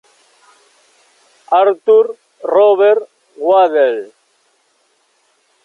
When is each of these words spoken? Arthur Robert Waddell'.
Arthur 1.59 2.15
Robert 2.43 3.03
Waddell'. 3.37 4.11